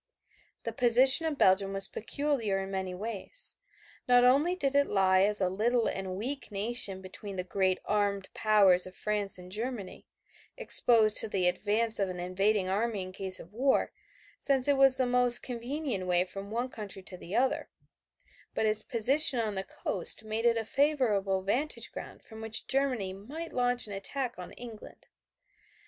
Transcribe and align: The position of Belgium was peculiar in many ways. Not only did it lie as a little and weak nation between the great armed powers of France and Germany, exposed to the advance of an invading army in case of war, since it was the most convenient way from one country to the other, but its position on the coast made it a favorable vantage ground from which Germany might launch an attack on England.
The 0.63 0.73
position 0.73 1.27
of 1.27 1.37
Belgium 1.37 1.73
was 1.73 1.87
peculiar 1.87 2.57
in 2.57 2.71
many 2.71 2.95
ways. 2.95 3.57
Not 4.07 4.23
only 4.25 4.55
did 4.55 4.73
it 4.73 4.87
lie 4.87 5.21
as 5.21 5.39
a 5.39 5.47
little 5.47 5.85
and 5.85 6.15
weak 6.17 6.51
nation 6.51 7.03
between 7.03 7.35
the 7.35 7.43
great 7.43 7.77
armed 7.85 8.33
powers 8.33 8.87
of 8.87 8.95
France 8.95 9.37
and 9.37 9.51
Germany, 9.51 10.07
exposed 10.57 11.17
to 11.17 11.27
the 11.29 11.47
advance 11.47 11.99
of 11.99 12.09
an 12.09 12.19
invading 12.19 12.67
army 12.67 13.03
in 13.03 13.11
case 13.11 13.39
of 13.39 13.53
war, 13.53 13.91
since 14.39 14.67
it 14.67 14.75
was 14.75 14.97
the 14.97 15.05
most 15.05 15.43
convenient 15.43 16.07
way 16.07 16.23
from 16.25 16.49
one 16.49 16.69
country 16.71 17.03
to 17.03 17.15
the 17.15 17.35
other, 17.35 17.69
but 18.55 18.65
its 18.65 18.81
position 18.81 19.39
on 19.39 19.53
the 19.53 19.63
coast 19.63 20.23
made 20.23 20.45
it 20.47 20.57
a 20.57 20.65
favorable 20.65 21.43
vantage 21.43 21.91
ground 21.91 22.23
from 22.23 22.41
which 22.41 22.65
Germany 22.65 23.13
might 23.13 23.53
launch 23.53 23.85
an 23.85 23.93
attack 23.93 24.39
on 24.39 24.51
England. 24.53 25.05